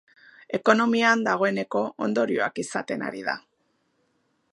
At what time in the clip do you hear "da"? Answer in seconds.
3.29-3.37